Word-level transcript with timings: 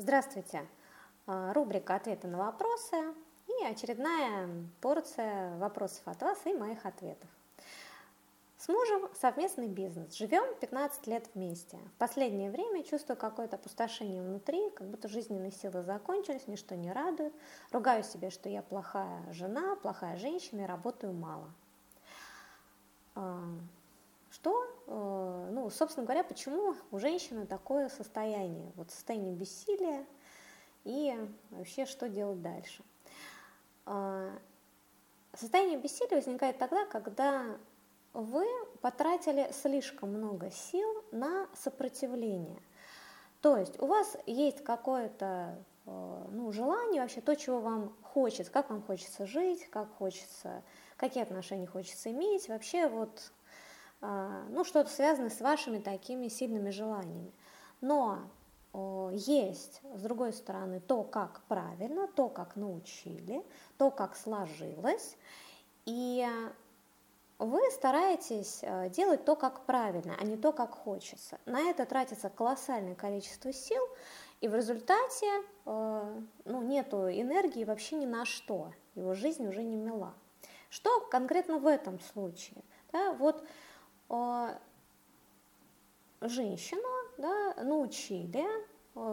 Здравствуйте! 0.00 0.66
А, 1.26 1.52
рубрика 1.52 1.94
«Ответы 1.94 2.26
на 2.26 2.38
вопросы» 2.38 2.96
и 3.46 3.64
очередная 3.66 4.48
порция 4.80 5.54
вопросов 5.58 6.00
от 6.06 6.22
вас 6.22 6.38
и 6.46 6.54
моих 6.54 6.86
ответов. 6.86 7.28
С 8.56 8.68
мужем 8.68 9.10
совместный 9.20 9.68
бизнес. 9.68 10.14
Живем 10.14 10.54
15 10.58 11.06
лет 11.06 11.28
вместе. 11.34 11.76
В 11.76 11.98
последнее 11.98 12.50
время 12.50 12.82
чувствую 12.82 13.18
какое-то 13.18 13.56
опустошение 13.56 14.22
внутри, 14.22 14.70
как 14.70 14.86
будто 14.86 15.06
жизненные 15.06 15.52
силы 15.52 15.82
закончились, 15.82 16.46
ничто 16.46 16.76
не 16.76 16.90
радует. 16.90 17.34
Ругаю 17.70 18.02
себя, 18.02 18.30
что 18.30 18.48
я 18.48 18.62
плохая 18.62 19.30
жена, 19.34 19.76
плохая 19.76 20.16
женщина 20.16 20.62
и 20.62 20.66
работаю 20.66 21.12
мало. 21.12 21.52
Что, 24.30 24.64
э, 24.86 25.48
ну, 25.52 25.68
собственно 25.70 26.06
говоря, 26.06 26.22
почему 26.22 26.76
у 26.92 26.98
женщины 26.98 27.46
такое 27.46 27.88
состояние, 27.88 28.72
вот 28.76 28.90
состояние 28.90 29.32
бессилия 29.34 30.06
и 30.84 31.16
вообще 31.50 31.84
что 31.84 32.08
делать 32.08 32.40
дальше? 32.40 32.84
А, 33.86 34.30
состояние 35.34 35.78
бессилия 35.78 36.16
возникает 36.16 36.58
тогда, 36.58 36.86
когда 36.86 37.58
вы 38.12 38.46
потратили 38.80 39.50
слишком 39.52 40.10
много 40.10 40.50
сил 40.50 41.04
на 41.10 41.48
сопротивление. 41.54 42.62
То 43.40 43.56
есть 43.56 43.80
у 43.80 43.86
вас 43.86 44.16
есть 44.26 44.62
какое-то 44.62 45.58
э, 45.86 46.26
ну, 46.30 46.52
желание, 46.52 47.02
вообще 47.02 47.20
то, 47.20 47.34
чего 47.34 47.58
вам 47.58 47.96
хочется, 48.02 48.52
как 48.52 48.70
вам 48.70 48.82
хочется 48.82 49.26
жить, 49.26 49.68
как 49.70 49.92
хочется, 49.96 50.62
какие 50.96 51.22
отношения 51.24 51.66
хочется 51.66 52.12
иметь, 52.12 52.48
вообще 52.48 52.86
вот 52.86 53.32
ну, 54.00 54.64
что-то 54.64 54.90
связанное 54.90 55.30
с 55.30 55.40
вашими 55.40 55.78
такими 55.78 56.28
сильными 56.28 56.70
желаниями. 56.70 57.32
Но 57.80 58.20
есть, 59.12 59.82
с 59.94 60.02
другой 60.02 60.32
стороны, 60.32 60.80
то, 60.80 61.02
как 61.02 61.42
правильно, 61.48 62.06
то, 62.06 62.28
как 62.28 62.56
научили, 62.56 63.44
то, 63.78 63.90
как 63.90 64.16
сложилось, 64.16 65.16
и 65.86 66.26
вы 67.40 67.58
стараетесь 67.70 68.58
э, 68.60 68.90
делать 68.90 69.24
то, 69.24 69.34
как 69.34 69.64
правильно, 69.64 70.14
а 70.20 70.24
не 70.24 70.36
то, 70.36 70.52
как 70.52 70.72
хочется. 70.72 71.40
На 71.46 71.70
это 71.70 71.86
тратится 71.86 72.28
колоссальное 72.28 72.94
количество 72.94 73.50
сил, 73.50 73.82
и 74.42 74.48
в 74.48 74.54
результате 74.54 75.26
э, 75.64 76.20
ну, 76.44 76.62
нету 76.62 77.08
энергии 77.08 77.64
вообще 77.64 77.96
ни 77.96 78.04
на 78.04 78.26
что, 78.26 78.72
его 78.94 79.14
жизнь 79.14 79.46
уже 79.48 79.62
не 79.62 79.76
мила. 79.76 80.12
Что 80.68 81.00
конкретно 81.10 81.58
в 81.58 81.66
этом 81.66 81.98
случае? 81.98 82.62
Да, 82.92 83.12
вот 83.14 83.42
женщину 86.20 86.88
да, 87.18 87.54
научили, 87.62 88.44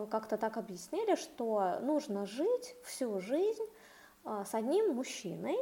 как-то 0.09 0.38
так 0.38 0.58
объяснили, 0.58 1.16
что 1.16 1.80
нужно 1.81 2.26
жить 2.26 2.76
всю 2.84 3.20
жизнь 3.20 3.66
а, 4.23 4.44
с 4.44 4.54
одним 4.54 4.95
мужчиной, 4.95 5.58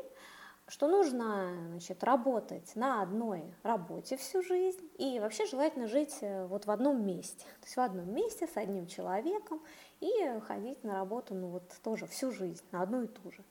что 0.67 0.87
нужно 0.87 1.53
значит, 1.69 2.03
работать 2.03 2.75
на 2.75 3.01
одной 3.01 3.43
работе 3.61 4.17
всю 4.17 4.41
жизнь 4.41 4.89
и 4.97 5.19
вообще 5.19 5.45
желательно 5.45 5.87
жить 5.87 6.17
э, 6.21 6.47
вот 6.47 6.65
в 6.65 6.71
одном 6.71 7.05
месте, 7.05 7.45
то 7.59 7.65
есть 7.65 7.75
в 7.75 7.79
одном 7.79 8.11
месте 8.11 8.47
с 8.47 8.57
одним 8.57 8.87
человеком 8.87 9.61
и 9.99 10.39
ходить 10.47 10.83
на 10.83 10.95
работу 10.95 11.35
ну 11.35 11.49
вот 11.49 11.71
тоже 11.83 12.07
всю 12.07 12.31
жизнь 12.31 12.63
на 12.71 12.81
одну 12.81 13.03
и 13.03 13.07
ту 13.07 13.31
же. 13.31 13.43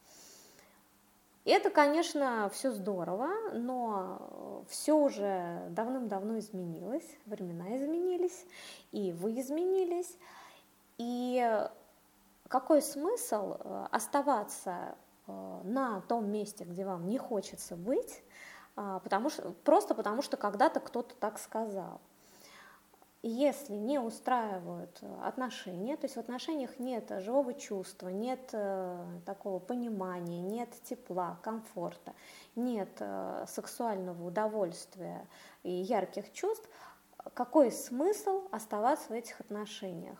И 1.44 1.50
это, 1.50 1.70
конечно, 1.70 2.50
все 2.52 2.70
здорово, 2.72 3.28
но 3.52 4.64
все 4.68 4.94
уже 4.94 5.66
давным-давно 5.70 6.38
изменилось, 6.38 7.06
времена 7.26 7.76
изменились, 7.76 8.46
и 8.92 9.12
вы 9.12 9.38
изменились. 9.40 10.16
И 10.96 11.68
какой 12.48 12.80
смысл 12.80 13.56
э, 13.58 13.86
оставаться 13.90 14.94
э, 15.26 15.60
на 15.64 16.00
том 16.02 16.30
месте, 16.30 16.64
где 16.64 16.84
вам 16.84 17.08
не 17.08 17.18
хочется 17.18 17.76
быть, 17.76 18.22
а, 18.76 19.00
потому 19.00 19.30
что, 19.30 19.52
просто 19.64 19.94
потому 19.94 20.22
что 20.22 20.36
когда-то 20.36 20.80
кто-то 20.80 21.14
так 21.16 21.38
сказал 21.38 22.00
если 23.26 23.72
не 23.72 23.98
устраивают 23.98 24.98
э, 25.00 25.20
отношения, 25.22 25.96
то 25.96 26.04
есть 26.04 26.16
в 26.16 26.20
отношениях 26.20 26.78
нет 26.78 27.10
живого 27.20 27.54
чувства, 27.54 28.10
нет 28.10 28.50
э, 28.52 29.02
такого 29.24 29.58
понимания, 29.60 30.42
нет 30.42 30.68
тепла, 30.82 31.38
комфорта, 31.42 32.12
нет 32.54 32.90
э, 33.00 33.46
сексуального 33.48 34.26
удовольствия 34.26 35.26
и 35.62 35.70
ярких 35.70 36.32
чувств, 36.32 36.68
какой 37.32 37.72
смысл 37.72 38.42
оставаться 38.50 39.08
в 39.08 39.12
этих 39.12 39.40
отношениях? 39.40 40.18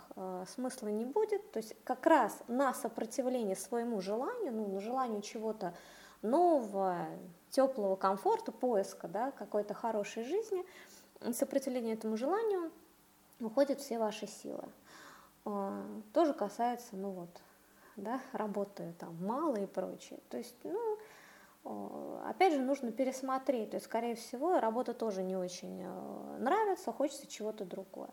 Смысла 0.49 0.89
не 0.89 1.05
будет, 1.05 1.53
то 1.53 1.59
есть 1.59 1.77
как 1.85 2.07
раз 2.07 2.43
на 2.49 2.73
сопротивление 2.73 3.57
своему 3.57 4.01
желанию, 4.01 4.55
ну, 4.55 4.69
на 4.69 4.81
желанию 4.81 5.21
чего-то 5.21 5.75
нового, 6.23 7.07
теплого 7.51 7.97
комфорта, 7.97 8.53
поиска 8.53 9.09
да, 9.09 9.33
какой-то 9.33 9.75
хорошей 9.75 10.25
жизни, 10.25 10.65
сопротивление 11.35 11.93
этому 11.93 12.17
желанию– 12.17 12.73
уходят 13.47 13.81
все 13.81 13.99
ваши 13.99 14.27
силы. 14.27 14.65
А, 15.45 15.85
тоже 16.13 16.33
касается, 16.33 16.97
ну 16.97 17.11
вот, 17.11 17.31
да, 17.97 18.21
работы 18.33 18.95
там 18.99 19.17
мало 19.25 19.57
и 19.57 19.67
прочее. 19.67 20.19
То 20.31 20.39
есть, 20.39 20.57
ну, 20.65 20.99
опять 22.27 22.53
же, 22.53 22.61
нужно 22.61 22.93
пересмотреть. 22.93 23.71
То 23.71 23.77
есть, 23.77 23.87
скорее 23.87 24.15
всего, 24.15 24.61
работа 24.61 24.95
тоже 24.95 25.23
не 25.23 25.37
очень 25.37 25.83
э, 25.83 26.37
нравится, 26.39 26.93
хочется 26.93 27.27
чего-то 27.27 27.65
другое. 27.65 28.11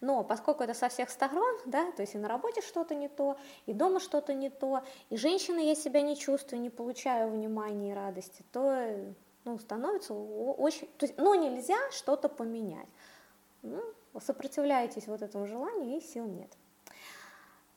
Но 0.00 0.22
поскольку 0.24 0.62
это 0.62 0.74
со 0.74 0.88
всех 0.88 1.08
сторон, 1.10 1.58
да, 1.64 1.90
то 1.92 2.02
есть 2.02 2.14
и 2.14 2.18
на 2.18 2.28
работе 2.28 2.60
что-то 2.60 2.94
не 2.94 3.08
то, 3.08 3.38
и 3.64 3.72
дома 3.72 3.98
что-то 3.98 4.34
не 4.34 4.50
то, 4.50 4.82
и 5.08 5.16
женщина 5.16 5.58
я 5.58 5.74
себя 5.74 6.02
не 6.02 6.16
чувствую, 6.16 6.60
не 6.60 6.68
получаю 6.68 7.30
внимания 7.30 7.92
и 7.92 7.94
радости, 7.94 8.44
то 8.52 9.14
ну, 9.44 9.58
становится 9.58 10.12
очень... 10.12 10.86
То 10.98 11.06
есть, 11.06 11.16
ну, 11.18 11.34
нельзя 11.34 11.78
что-то 11.92 12.28
поменять. 12.28 12.88
Ну, 13.62 13.82
сопротивляетесь 14.20 15.06
вот 15.06 15.22
этому 15.22 15.46
желанию 15.46 15.98
и 15.98 16.00
сил 16.00 16.26
нет. 16.26 16.50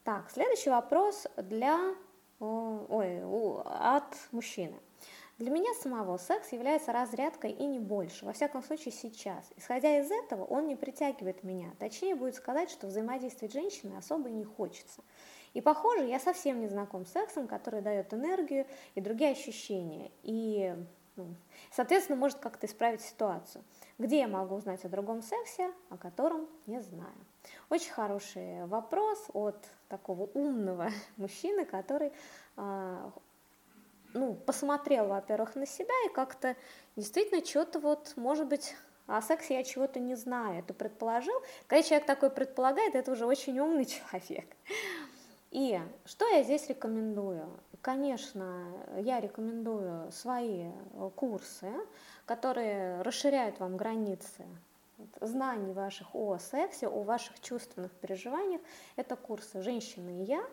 Так, 0.04 0.30
следующий 0.32 0.70
вопрос 0.70 1.28
для, 1.38 1.78
ой, 2.40 3.22
от 3.66 4.16
мужчины. 4.32 4.76
Для 5.40 5.52
меня 5.52 5.74
самого 5.76 6.18
секс 6.18 6.52
является 6.52 6.92
разрядкой 6.92 7.52
и 7.52 7.66
не 7.66 7.80
больше, 7.80 8.26
во 8.26 8.34
всяком 8.34 8.62
случае 8.62 8.92
сейчас. 8.92 9.46
Исходя 9.56 9.98
из 9.98 10.12
этого, 10.12 10.44
он 10.44 10.68
не 10.68 10.76
притягивает 10.76 11.44
меня. 11.44 11.72
Точнее 11.80 12.16
будет 12.16 12.36
сказать, 12.36 12.70
что 12.70 12.88
взаимодействовать 12.88 13.54
с 13.54 13.56
женщиной 13.56 13.98
особо 13.98 14.28
и 14.28 14.34
не 14.34 14.44
хочется. 14.44 15.02
И 15.54 15.62
похоже, 15.62 16.06
я 16.06 16.20
совсем 16.20 16.60
не 16.60 16.68
знаком 16.68 17.06
с 17.06 17.12
сексом, 17.14 17.48
который 17.48 17.82
дает 17.82 18.14
энергию 18.14 18.66
и 18.96 19.02
другие 19.02 19.32
ощущения. 19.32 20.12
И, 20.24 20.76
ну, 21.20 21.36
соответственно, 21.72 22.18
может 22.18 22.40
как-то 22.40 22.66
исправить 22.66 23.02
ситуацию. 23.02 23.64
Где 23.98 24.20
я 24.20 24.28
могу 24.30 24.56
узнать 24.56 24.86
о 24.86 24.90
другом 24.90 25.22
сексе, 25.22 25.72
о 25.90 25.98
котором 25.98 26.48
не 26.66 26.82
знаю? 26.82 27.14
Очень 27.70 27.92
хороший 27.92 28.66
вопрос 28.68 29.26
от 29.34 29.58
такого 29.90 30.30
умного 30.34 30.92
мужчины, 31.18 31.66
который 31.66 32.14
а, 32.56 33.12
ну, 34.14 34.34
посмотрел, 34.34 35.08
во-первых, 35.08 35.56
на 35.56 35.66
себя 35.66 35.94
и 36.06 36.14
как-то 36.14 36.56
действительно 36.96 37.46
что-то 37.46 37.80
вот, 37.80 38.14
может 38.16 38.48
быть, 38.48 38.76
о 39.08 39.22
сексе 39.22 39.56
я 39.56 39.64
чего-то 39.64 40.00
не 40.00 40.16
знаю, 40.16 40.60
это 40.60 40.74
предположил. 40.74 41.34
Когда 41.68 41.84
человек 41.84 42.08
такой 42.08 42.30
предполагает, 42.30 42.96
это 42.96 43.12
уже 43.12 43.26
очень 43.26 43.60
умный 43.60 43.86
человек. 44.12 44.46
И 45.52 45.80
что 46.06 46.28
я 46.28 46.44
здесь 46.44 46.70
рекомендую? 46.70 47.50
Конечно, 47.82 48.72
я 48.98 49.20
рекомендую 49.20 50.12
свои 50.12 50.70
курсы, 51.16 51.72
которые 52.26 53.02
расширяют 53.02 53.60
вам 53.60 53.78
границы 53.78 54.46
знаний 55.22 55.74
ваших 55.74 56.14
о 56.14 56.38
сексе, 56.38 56.88
о 56.88 57.04
ваших 57.04 57.40
чувственных 57.40 57.92
переживаниях. 57.94 58.62
Это 58.96 59.16
курсы 59.16 59.62
«Женщина 59.62 60.22
и 60.22 60.26
я», 60.26 60.44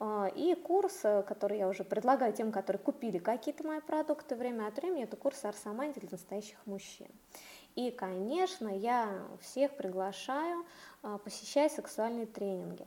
а, 0.00 0.30
и 0.34 0.54
курс, 0.54 1.00
который 1.26 1.58
я 1.58 1.68
уже 1.68 1.82
предлагаю 1.82 2.32
тем, 2.32 2.52
которые 2.52 2.80
купили 2.80 3.18
какие-то 3.18 3.66
мои 3.66 3.80
продукты 3.80 4.36
время 4.36 4.68
от 4.68 4.76
времени, 4.76 5.02
это 5.02 5.16
курс 5.16 5.44
«Арсаманти 5.44 5.98
для 5.98 6.10
настоящих 6.12 6.58
мужчин». 6.66 7.08
И, 7.74 7.90
конечно, 7.90 8.68
я 8.68 9.26
всех 9.40 9.76
приглашаю 9.76 10.64
посещать 11.24 11.72
сексуальные 11.72 12.26
тренинги. 12.26 12.86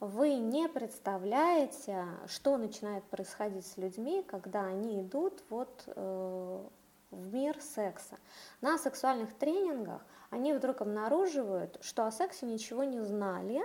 Вы 0.00 0.36
не 0.36 0.66
представляете, 0.66 2.06
что 2.26 2.56
начинает 2.56 3.04
происходить 3.04 3.66
с 3.66 3.76
людьми, 3.76 4.24
когда 4.26 4.64
они 4.64 5.02
идут 5.02 5.42
вот 5.50 5.82
э, 5.88 6.64
в 7.10 7.34
мир 7.34 7.60
секса. 7.60 8.16
На 8.62 8.78
сексуальных 8.78 9.34
тренингах 9.34 10.00
они 10.30 10.54
вдруг 10.54 10.80
обнаруживают, 10.80 11.76
что 11.82 12.06
о 12.06 12.12
сексе 12.12 12.46
ничего 12.46 12.82
не 12.84 13.02
знали, 13.02 13.60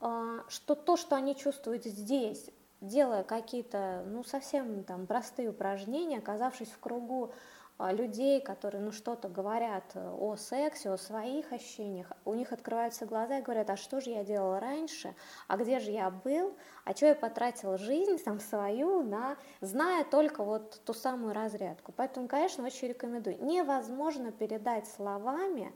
а, 0.00 0.40
что 0.48 0.74
то, 0.74 0.96
что 0.96 1.14
они 1.14 1.36
чувствуют 1.36 1.84
здесь, 1.84 2.50
делая 2.80 3.22
какие-то, 3.22 4.02
ну, 4.04 4.24
совсем 4.24 4.82
там 4.82 5.06
простые 5.06 5.50
упражнения, 5.50 6.18
оказавшись 6.18 6.70
в 6.70 6.80
кругу 6.80 7.32
людей, 7.78 8.40
которые 8.40 8.82
ну, 8.82 8.90
что-то 8.90 9.28
говорят 9.28 9.84
э, 9.94 10.10
о 10.18 10.36
сексе, 10.36 10.90
о 10.90 10.96
своих 10.96 11.52
ощущениях, 11.52 12.10
у 12.24 12.34
них 12.34 12.52
открываются 12.52 13.04
глаза 13.04 13.38
и 13.38 13.42
говорят, 13.42 13.68
а 13.68 13.76
что 13.76 14.00
же 14.00 14.10
я 14.10 14.24
делала 14.24 14.60
раньше, 14.60 15.14
а 15.46 15.56
где 15.56 15.78
же 15.78 15.90
я 15.90 16.10
был, 16.10 16.56
а 16.84 16.94
что 16.94 17.06
я 17.06 17.14
потратила 17.14 17.76
жизнь 17.76 18.18
там 18.24 18.40
свою, 18.40 19.02
на, 19.02 19.36
зная 19.60 20.04
только 20.04 20.42
вот 20.42 20.80
ту 20.84 20.94
самую 20.94 21.34
разрядку. 21.34 21.92
Поэтому, 21.92 22.28
конечно, 22.28 22.64
очень 22.64 22.88
рекомендую. 22.88 23.44
Невозможно 23.44 24.32
передать 24.32 24.88
словами, 24.88 25.72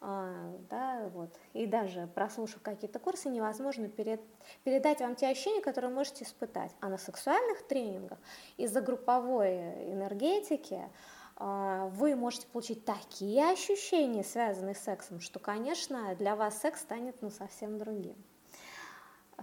а, 0.00 0.54
да, 0.70 1.10
вот, 1.12 1.30
и 1.54 1.66
даже 1.66 2.08
прослушав 2.14 2.62
какие-то 2.62 3.00
курсы, 3.00 3.28
невозможно 3.30 3.88
перед, 3.88 4.20
передать 4.62 5.00
вам 5.00 5.16
те 5.16 5.28
ощущения, 5.28 5.60
которые 5.60 5.92
можете 5.92 6.24
испытать. 6.24 6.70
А 6.80 6.88
на 6.88 6.98
сексуальных 6.98 7.66
тренингах 7.66 8.18
из-за 8.58 8.80
групповой 8.80 9.56
энергетики 9.92 10.74
а, 10.74 10.90
вы 11.38 12.16
можете 12.16 12.46
получить 12.48 12.84
такие 12.84 13.48
ощущения, 13.50 14.24
связанные 14.24 14.74
с 14.74 14.80
сексом, 14.80 15.20
что, 15.20 15.38
конечно, 15.38 16.14
для 16.16 16.34
вас 16.34 16.58
секс 16.58 16.80
станет 16.80 17.22
ну, 17.22 17.30
совсем 17.30 17.78
другим. 17.78 18.16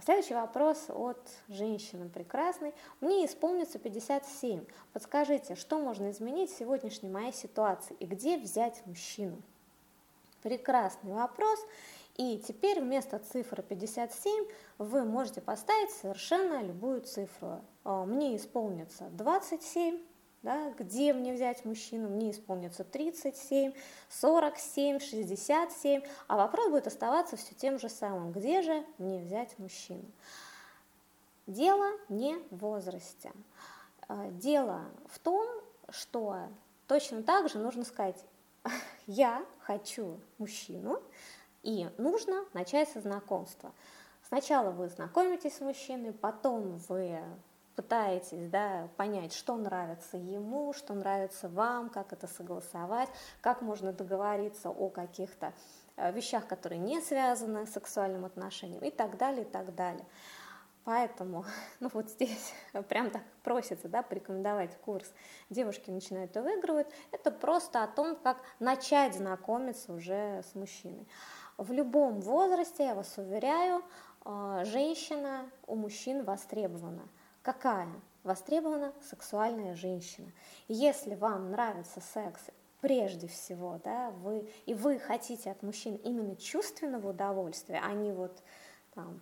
Следующий 0.04 0.34
вопрос 0.34 0.90
от 0.90 1.18
женщины 1.48 2.10
прекрасной. 2.10 2.74
Мне 3.00 3.24
исполнится 3.24 3.78
57. 3.78 4.66
Подскажите, 4.92 5.54
что 5.54 5.78
можно 5.78 6.10
изменить 6.10 6.50
в 6.50 6.58
сегодняшней 6.58 7.08
моей 7.08 7.32
ситуации 7.32 7.96
и 7.98 8.04
где 8.04 8.36
взять 8.36 8.84
мужчину? 8.84 9.40
Прекрасный 10.42 11.14
вопрос. 11.14 11.58
И 12.16 12.42
теперь 12.46 12.80
вместо 12.80 13.18
цифры 13.18 13.62
57 13.62 14.46
вы 14.78 15.04
можете 15.04 15.40
поставить 15.40 15.90
совершенно 15.90 16.62
любую 16.62 17.00
цифру. 17.00 17.62
А, 17.84 18.04
мне 18.04 18.36
исполнится 18.36 19.08
27, 19.12 19.98
да, 20.46 20.70
где 20.78 21.12
мне 21.12 21.32
взять 21.32 21.64
мужчину, 21.64 22.08
мне 22.08 22.30
исполнится 22.30 22.84
37, 22.84 23.72
47, 24.08 25.00
67, 25.00 26.02
а 26.28 26.36
вопрос 26.36 26.70
будет 26.70 26.86
оставаться 26.86 27.36
все 27.36 27.52
тем 27.56 27.80
же 27.80 27.88
самым, 27.88 28.30
где 28.30 28.62
же 28.62 28.86
мне 28.98 29.18
взять 29.18 29.58
мужчину. 29.58 30.04
Дело 31.48 31.90
не 32.08 32.36
в 32.52 32.58
возрасте. 32.58 33.32
А, 34.06 34.28
дело 34.28 34.82
в 35.08 35.18
том, 35.18 35.48
что 35.88 36.36
точно 36.86 37.24
так 37.24 37.48
же 37.48 37.58
нужно 37.58 37.84
сказать, 37.84 38.24
я 39.08 39.44
хочу 39.58 40.20
мужчину, 40.38 41.02
и 41.64 41.90
нужно 41.98 42.44
начать 42.52 42.88
со 42.88 43.00
знакомства. 43.00 43.72
Сначала 44.22 44.70
вы 44.70 44.88
знакомитесь 44.90 45.56
с 45.56 45.60
мужчиной, 45.60 46.12
потом 46.12 46.78
вы 46.88 47.20
пытаетесь 47.76 48.48
да, 48.50 48.88
понять, 48.96 49.34
что 49.34 49.56
нравится 49.56 50.16
ему, 50.16 50.72
что 50.72 50.94
нравится 50.94 51.48
вам, 51.48 51.90
как 51.90 52.12
это 52.12 52.26
согласовать, 52.26 53.10
как 53.42 53.60
можно 53.60 53.92
договориться 53.92 54.70
о 54.70 54.88
каких-то 54.88 55.52
э, 55.96 56.10
вещах, 56.12 56.46
которые 56.48 56.78
не 56.78 57.00
связаны 57.00 57.66
с 57.66 57.72
сексуальным 57.72 58.24
отношением 58.24 58.82
и 58.82 58.90
так 58.90 59.18
далее, 59.18 59.42
и 59.42 59.48
так 59.48 59.74
далее. 59.74 60.06
Поэтому, 60.84 61.44
ну 61.80 61.90
вот 61.92 62.08
здесь 62.08 62.54
прям 62.88 63.10
так 63.10 63.22
просится, 63.42 63.88
да, 63.88 64.02
порекомендовать 64.02 64.76
курс 64.78 65.12
«Девушки 65.50 65.90
начинают 65.90 66.34
и 66.34 66.40
выигрывают». 66.40 66.88
Это 67.12 67.30
просто 67.30 67.82
о 67.82 67.88
том, 67.88 68.16
как 68.16 68.38
начать 68.58 69.14
знакомиться 69.14 69.92
уже 69.92 70.42
с 70.50 70.54
мужчиной. 70.54 71.06
В 71.58 71.72
любом 71.72 72.20
возрасте, 72.20 72.84
я 72.84 72.94
вас 72.94 73.18
уверяю, 73.18 73.82
э, 74.24 74.62
женщина 74.64 75.50
у 75.66 75.76
мужчин 75.76 76.24
востребована. 76.24 77.06
Какая? 77.46 77.86
Востребована 78.24 78.92
сексуальная 79.08 79.76
женщина. 79.76 80.32
Если 80.66 81.14
вам 81.14 81.52
нравится 81.52 82.00
секс, 82.00 82.40
прежде 82.80 83.28
всего, 83.28 83.80
да, 83.84 84.10
вы, 84.10 84.50
и 84.66 84.74
вы 84.74 84.98
хотите 84.98 85.52
от 85.52 85.62
мужчин 85.62 85.94
именно 86.02 86.34
чувственного 86.34 87.10
удовольствия, 87.10 87.80
а 87.84 87.92
не 87.92 88.10
вот 88.10 88.42
там, 88.96 89.20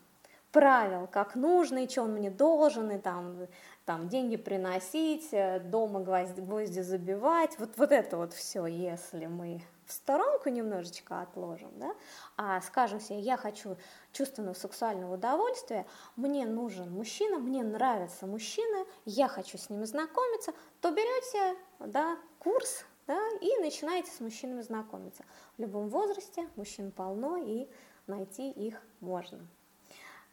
правил, 0.53 1.07
как 1.07 1.35
нужно, 1.35 1.85
и 1.85 1.87
что 1.87 2.05
он 2.05 2.13
мне 2.13 2.31
должен, 2.31 2.91
и 2.93 2.99
там, 2.99 3.47
там 3.85 4.09
деньги 4.09 4.37
приносить, 4.37 5.29
дома 5.69 6.01
гвозди, 6.01 6.41
гвозди 6.41 6.81
забивать, 6.81 7.59
вот, 7.59 7.77
вот 7.77 7.93
это 7.93 8.17
вот 8.17 8.33
все, 8.33 8.65
если 8.65 9.27
мы 9.27 9.61
в 9.87 9.93
сторонку 9.93 10.49
немножечко 10.49 11.21
отложим, 11.21 11.71
да, 11.77 11.95
а 12.37 12.61
скажем 12.61 13.01
себе, 13.01 13.21
я 13.21 13.37
хочу 13.37 13.77
чувственного 14.13 14.55
сексуального 14.55 15.15
удовольствия, 15.15 15.87
мне 16.17 16.47
нужен 16.47 16.91
мужчина, 16.91 17.39
мне 17.39 17.63
нравятся 17.63 18.27
мужчины, 18.27 18.87
я 19.05 19.29
хочу 19.29 19.59
с 19.59 19.71
ними 19.71 19.85
знакомиться, 19.85 20.53
то 20.81 20.91
берете 20.91 21.59
да, 21.81 22.17
курс 22.39 22.85
да, 23.07 23.19
и 23.41 23.57
начинаете 23.61 24.11
с 24.11 24.21
мужчинами 24.21 24.63
знакомиться. 24.63 25.25
В 25.57 25.61
любом 25.61 25.89
возрасте 25.89 26.49
мужчин 26.57 26.91
полно, 26.91 27.37
и 27.37 27.69
найти 28.07 28.51
их 28.51 28.81
можно. 29.01 29.47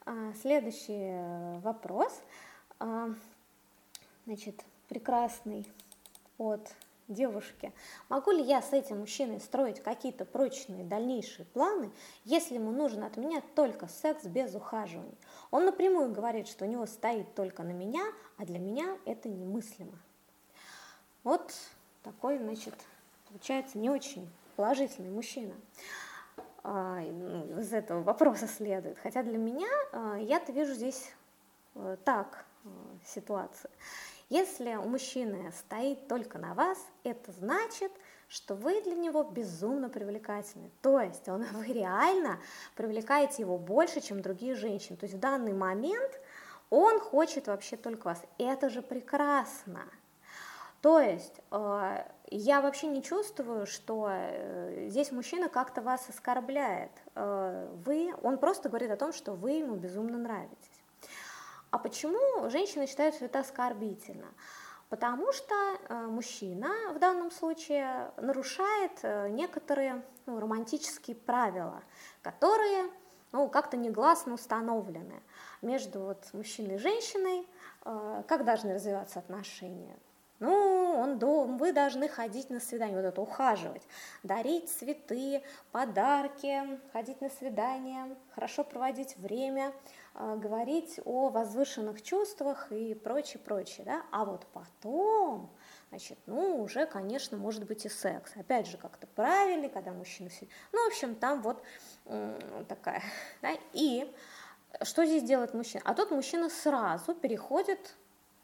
А, 0.04 0.32
следующий 0.40 1.10
э, 1.12 1.58
вопрос. 1.60 2.22
А, 2.78 3.10
значит, 4.26 4.64
прекрасный 4.88 5.66
от 6.38 6.68
девушке, 7.12 7.72
могу 8.08 8.30
ли 8.30 8.42
я 8.42 8.62
с 8.62 8.72
этим 8.72 9.00
мужчиной 9.00 9.40
строить 9.40 9.82
какие-то 9.82 10.24
прочные 10.24 10.84
дальнейшие 10.84 11.46
планы, 11.46 11.90
если 12.24 12.54
ему 12.54 12.70
нужен 12.70 13.04
от 13.04 13.16
меня 13.16 13.42
только 13.54 13.88
секс 13.88 14.24
без 14.24 14.54
ухаживаний? 14.54 15.16
Он 15.50 15.64
напрямую 15.64 16.12
говорит, 16.12 16.48
что 16.48 16.64
у 16.64 16.68
него 16.68 16.86
стоит 16.86 17.34
только 17.34 17.62
на 17.62 17.72
меня, 17.72 18.04
а 18.38 18.44
для 18.44 18.58
меня 18.58 18.96
это 19.04 19.28
немыслимо. 19.28 19.98
Вот 21.24 21.52
такой, 22.02 22.38
значит, 22.38 22.74
получается 23.28 23.78
не 23.78 23.90
очень 23.90 24.28
положительный 24.56 25.10
мужчина. 25.10 25.54
А, 26.64 27.00
ну, 27.00 27.60
из 27.60 27.72
этого 27.72 28.02
вопроса 28.02 28.46
следует. 28.46 28.98
Хотя 28.98 29.22
для 29.22 29.38
меня, 29.38 29.68
а, 29.92 30.16
я-то 30.16 30.52
вижу 30.52 30.74
здесь 30.74 31.12
э, 31.74 31.96
так 32.04 32.44
э, 32.64 32.68
ситуацию. 33.04 33.70
Если 34.32 34.76
у 34.76 34.84
мужчины 34.84 35.52
стоит 35.52 36.08
только 36.08 36.38
на 36.38 36.54
вас, 36.54 36.78
это 37.04 37.30
значит, 37.32 37.92
что 38.28 38.54
вы 38.54 38.80
для 38.80 38.94
него 38.94 39.24
безумно 39.24 39.90
привлекательны. 39.90 40.70
То 40.80 41.00
есть 41.02 41.28
он, 41.28 41.42
вы 41.52 41.66
реально 41.66 42.40
привлекаете 42.74 43.42
его 43.42 43.58
больше, 43.58 44.00
чем 44.00 44.22
другие 44.22 44.54
женщины. 44.54 44.96
То 44.96 45.04
есть 45.04 45.16
в 45.16 45.20
данный 45.20 45.52
момент 45.52 46.18
он 46.70 46.98
хочет 46.98 47.46
вообще 47.46 47.76
только 47.76 48.06
вас. 48.06 48.22
Это 48.38 48.70
же 48.70 48.80
прекрасно. 48.80 49.84
То 50.80 50.98
есть 50.98 51.42
э, 51.50 52.04
я 52.30 52.62
вообще 52.62 52.86
не 52.86 53.02
чувствую, 53.02 53.66
что 53.66 54.08
э, 54.10 54.86
здесь 54.88 55.12
мужчина 55.12 55.50
как-то 55.50 55.82
вас 55.82 56.08
оскорбляет. 56.08 56.92
Э, 57.16 57.68
вы, 57.84 58.14
он 58.22 58.38
просто 58.38 58.70
говорит 58.70 58.90
о 58.92 58.96
том, 58.96 59.12
что 59.12 59.32
вы 59.32 59.50
ему 59.50 59.76
безумно 59.76 60.16
нравитесь. 60.16 60.81
А 61.72 61.78
почему 61.78 62.50
женщины 62.50 62.86
считают, 62.86 63.14
что 63.14 63.24
это 63.24 63.40
оскорбительно? 63.40 64.26
Потому 64.90 65.32
что 65.32 65.54
э, 65.88 66.06
мужчина 66.06 66.68
в 66.94 66.98
данном 66.98 67.30
случае 67.30 68.12
нарушает 68.18 68.92
э, 69.02 69.30
некоторые 69.30 70.02
ну, 70.26 70.38
романтические 70.38 71.16
правила, 71.16 71.82
которые 72.20 72.90
ну, 73.32 73.48
как-то 73.48 73.78
негласно 73.78 74.34
установлены 74.34 75.22
между 75.62 76.00
вот, 76.00 76.28
мужчиной 76.34 76.74
и 76.74 76.78
женщиной, 76.78 77.48
э, 77.86 78.22
как 78.28 78.44
должны 78.44 78.74
развиваться 78.74 79.20
отношения. 79.20 79.96
Ну, 80.40 80.52
он, 80.98 81.56
вы 81.56 81.72
должны 81.72 82.06
ходить 82.06 82.50
на 82.50 82.60
свидание, 82.60 82.96
вот 82.96 83.06
это 83.06 83.22
ухаживать, 83.22 83.82
дарить 84.24 84.68
цветы, 84.68 85.42
подарки, 85.70 86.80
ходить 86.92 87.22
на 87.22 87.30
свидания, 87.30 88.14
хорошо 88.34 88.62
проводить 88.62 89.16
время, 89.16 89.72
говорить 90.14 91.00
о 91.04 91.30
возвышенных 91.30 92.02
чувствах 92.02 92.70
и 92.70 92.94
прочее, 92.94 93.40
прочее, 93.42 93.84
да, 93.86 94.02
а 94.10 94.24
вот 94.24 94.46
потом, 94.52 95.50
значит, 95.88 96.18
ну, 96.26 96.62
уже, 96.62 96.86
конечно, 96.86 97.38
может 97.38 97.64
быть 97.64 97.86
и 97.86 97.88
секс, 97.88 98.32
опять 98.36 98.66
же, 98.66 98.76
как-то 98.76 99.06
правильный, 99.06 99.70
когда 99.70 99.92
мужчина 99.92 100.28
сидит, 100.28 100.50
ну, 100.72 100.84
в 100.84 100.88
общем, 100.88 101.14
там 101.14 101.40
вот 101.40 101.64
такая, 102.68 103.02
да, 103.42 103.52
и 103.72 104.14
что 104.82 105.04
здесь 105.04 105.22
делает 105.22 105.54
мужчина? 105.54 105.82
А 105.86 105.94
тот 105.94 106.10
мужчина 106.10 106.50
сразу 106.50 107.14
переходит, 107.14 107.94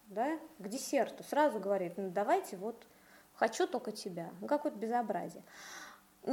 да, 0.07 0.39
к 0.59 0.69
десерту, 0.69 1.23
сразу 1.25 1.61
говорит, 1.61 1.99
ну, 1.99 2.09
давайте 2.11 2.57
вот, 2.57 2.87
хочу 3.35 3.67
только 3.67 3.93
тебя, 3.93 4.31
ну, 4.41 4.47
какое-то 4.47 4.79
безобразие 4.79 5.43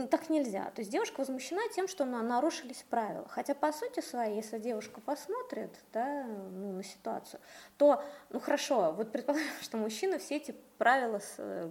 так 0.09 0.29
нельзя. 0.29 0.71
То 0.71 0.81
есть 0.81 0.91
девушка 0.91 1.19
возмущена 1.19 1.61
тем, 1.73 1.87
что 1.87 2.05
на, 2.05 2.21
нарушились 2.21 2.85
правила. 2.89 3.27
Хотя 3.29 3.53
по 3.53 3.71
сути 3.71 4.01
своей, 4.01 4.37
если 4.37 4.59
девушка 4.59 4.99
посмотрит 4.99 5.71
да, 5.93 6.25
ну, 6.25 6.73
на 6.73 6.83
ситуацию, 6.83 7.39
то, 7.77 8.03
ну 8.29 8.39
хорошо, 8.39 8.91
вот 8.91 9.11
предположим, 9.11 9.47
что 9.61 9.77
мужчина 9.77 10.17
все 10.19 10.37
эти 10.37 10.55
правила 10.77 11.21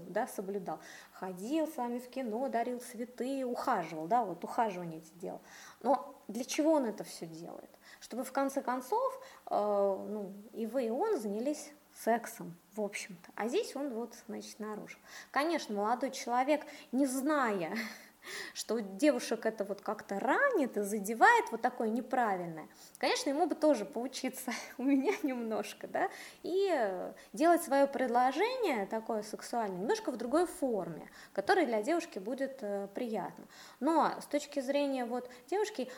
да, 0.08 0.26
соблюдал. 0.26 0.80
Ходил 1.12 1.66
с 1.66 1.76
вами 1.76 1.98
в 1.98 2.08
кино, 2.08 2.48
дарил 2.48 2.80
цветы, 2.80 3.44
ухаживал, 3.44 4.06
да, 4.06 4.24
вот 4.24 4.42
ухаживание 4.42 4.98
эти 5.00 5.12
делал. 5.14 5.42
Но 5.82 6.14
для 6.28 6.44
чего 6.44 6.72
он 6.72 6.86
это 6.86 7.04
все 7.04 7.26
делает? 7.26 7.70
Чтобы 8.00 8.24
в 8.24 8.32
конце 8.32 8.62
концов 8.62 9.20
э, 9.50 9.54
ну, 9.54 10.32
и 10.52 10.66
вы, 10.66 10.86
и 10.86 10.90
он 10.90 11.18
занялись 11.20 11.70
сексом, 11.94 12.54
в 12.74 12.80
общем-то. 12.80 13.30
А 13.36 13.48
здесь 13.48 13.74
он 13.76 13.90
вот, 13.90 14.14
значит, 14.26 14.58
нарушил. 14.58 14.98
Конечно, 15.30 15.74
молодой 15.74 16.10
человек, 16.10 16.62
не 16.92 17.06
зная, 17.06 17.76
что 18.54 18.80
девушек 18.80 19.46
это 19.46 19.64
вот 19.64 19.80
как-то 19.80 20.18
ранит 20.18 20.76
и 20.76 20.82
задевает 20.82 21.44
вот 21.50 21.62
такое 21.62 21.88
неправильное. 21.88 22.68
Конечно, 22.98 23.30
ему 23.30 23.46
бы 23.46 23.54
тоже 23.54 23.84
поучиться 23.84 24.52
у 24.78 24.82
меня 24.82 25.12
немножко, 25.22 25.86
да, 25.86 26.08
и 26.42 27.12
делать 27.32 27.62
свое 27.62 27.86
предложение 27.86 28.86
такое 28.86 29.22
сексуальное 29.22 29.78
немножко 29.78 30.10
в 30.10 30.16
другой 30.16 30.46
форме, 30.46 31.10
которая 31.32 31.66
для 31.66 31.82
девушки 31.82 32.18
будет 32.18 32.58
э, 32.62 32.88
приятно. 32.94 33.44
Но 33.80 34.14
с 34.20 34.26
точки 34.26 34.60
зрения 34.60 35.04
вот 35.04 35.30
девушки, 35.48 35.90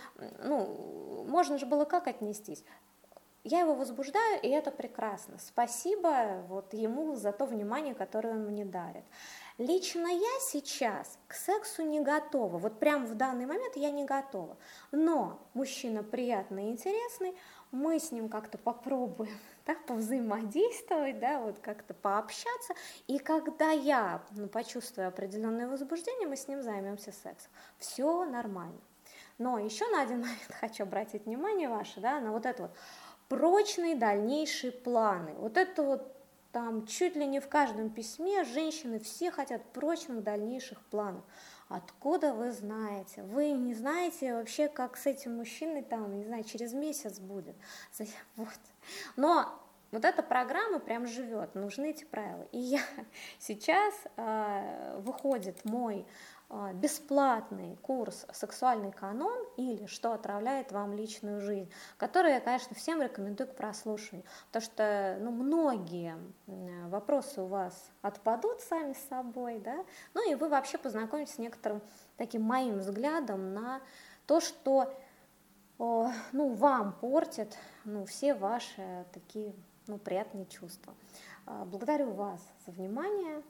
ну, 0.43 1.25
можно 1.29 1.59
же 1.59 1.67
было 1.67 1.85
как 1.85 2.07
отнестись? 2.07 2.65
Я 3.47 3.61
его 3.61 3.75
возбуждаю, 3.75 4.41
и 4.43 4.49
это 4.49 4.73
прекрасно. 4.73 5.38
Спасибо 5.38 6.45
вот 6.49 6.75
ему 6.75 7.15
за 7.15 7.33
то 7.33 7.47
внимание, 7.47 7.95
которое 7.95 8.31
он 8.31 8.45
мне 8.45 8.65
дарит. 8.65 9.05
Лично 9.57 10.09
я 10.09 10.41
сейчас 10.41 11.17
к 11.29 11.35
сексу 11.35 11.83
не 11.83 12.00
готова, 12.00 12.59
вот 12.59 12.79
прямо 12.79 13.07
в 13.07 13.15
данный 13.15 13.47
момент 13.47 13.76
я 13.76 13.91
не 13.91 14.05
готова. 14.05 14.57
Но 14.91 15.41
мужчина 15.55 16.03
приятный 16.03 16.67
и 16.67 16.71
интересный, 16.73 17.35
мы 17.71 18.00
с 18.00 18.11
ним 18.11 18.29
как-то 18.29 18.59
попробуем 18.59 19.38
да, 19.67 19.76
повзаимодействовать, 19.87 21.21
да, 21.21 21.41
вот 21.41 21.61
как-то 21.61 21.95
пообщаться, 21.95 22.75
и 23.07 23.19
когда 23.19 23.71
я 23.71 24.23
ну, 24.33 24.49
почувствую 24.49 25.07
определенное 25.07 25.69
возбуждение, 25.69 26.26
мы 26.26 26.37
с 26.37 26.49
ним 26.49 26.62
займемся 26.62 27.12
сексом. 27.12 27.50
Все 27.79 28.25
нормально. 28.25 28.81
Но 29.38 29.59
еще 29.59 29.87
на 29.88 30.03
один 30.03 30.21
момент 30.23 30.57
хочу 30.61 30.83
обратить 30.83 31.26
внимание 31.26 31.69
ваше, 31.69 32.00
да, 32.00 32.21
на 32.21 32.33
вот 32.33 32.45
это 32.45 32.65
вот 32.65 32.76
прочные 33.28 33.97
дальнейшие 33.97 34.73
планы. 34.73 35.35
Вот 35.35 35.56
это 35.56 35.83
вот 35.83 36.12
там 36.52 36.87
чуть 36.87 37.16
ли 37.16 37.26
не 37.26 37.40
в 37.40 37.49
каждом 37.49 37.90
письме 37.90 38.45
женщины 38.45 38.99
все 38.99 39.30
хотят 39.30 39.62
прочных 39.73 40.23
дальнейших 40.23 40.80
планов. 40.87 41.23
Откуда 41.68 42.33
вы 42.33 42.52
знаете? 42.52 43.25
Вы 43.25 43.50
не 43.50 43.75
знаете 43.75 44.35
вообще, 44.35 44.68
как 44.68 44.97
с 44.97 45.06
этим 45.06 45.37
мужчиной 45.37 45.83
там, 45.83 46.16
не 46.16 46.25
знаю, 46.25 46.45
через 46.45 46.73
месяц 46.73 47.18
будет. 47.18 47.56
Вот. 48.37 48.49
Но 49.16 49.61
вот 49.90 50.04
эта 50.04 50.23
программа 50.23 50.78
прям 50.78 51.06
живет, 51.06 51.54
нужны 51.54 51.90
эти 51.90 52.04
правила. 52.04 52.47
И 52.52 52.59
я 52.59 52.80
сейчас 53.38 53.95
э, 54.16 55.00
выходит 55.00 55.64
мой 55.64 56.06
бесплатный 56.75 57.76
курс 57.76 58.26
«Сексуальный 58.33 58.93
канон» 58.93 59.37
или 59.57 59.87
«Что 59.87 60.12
отравляет 60.12 60.71
вам 60.71 60.93
личную 60.93 61.41
жизнь», 61.41 61.71
который 61.97 62.33
я, 62.33 62.41
конечно, 62.41 62.75
всем 62.76 63.03
рекомендую 63.03 63.49
к 63.49 63.57
прослушиванию, 63.57 64.26
потому 64.47 64.62
что 64.62 65.19
ну, 65.21 65.33
многие 65.33 66.17
вопросы 66.88 67.43
у 67.43 67.47
вас 67.47 67.91
отпадут 68.03 68.61
сами 68.61 68.95
собой, 69.09 69.59
да, 69.59 69.85
ну 70.15 70.31
и 70.31 70.35
вы 70.37 70.49
вообще 70.49 70.79
познакомитесь 70.79 71.35
с 71.35 71.38
некоторым 71.38 71.83
таким 72.17 72.43
моим 72.43 72.79
взглядом 72.79 73.53
на 73.53 73.81
то, 74.26 74.41
что 74.41 74.95
ну, 75.79 76.55
вам 76.55 76.93
портит 76.93 77.57
ну, 77.85 78.05
все 78.05 78.35
ваши 78.35 79.05
такие 79.12 79.55
ну, 79.87 79.99
приятные 79.99 80.47
чувства. 80.47 80.95
А, 81.45 81.65
благодарю 81.65 82.12
вас 82.12 82.41
за 82.67 82.73
внимание. 82.73 83.43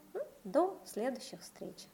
До 0.44 0.80
следующих 0.84 1.40
встреч. 1.40 1.88